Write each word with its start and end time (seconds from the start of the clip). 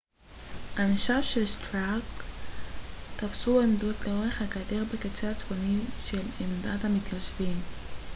אנשיו 0.79 1.23
של 1.23 1.45
סטארק 1.45 2.03
תפסו 3.15 3.61
עמדות 3.61 3.95
לאורך 4.05 4.41
הגדר 4.41 4.83
בקצה 4.93 5.31
הצפוני 5.31 5.79
של 5.99 6.19
עמדת 6.39 6.85
המתיישבים 6.85 7.55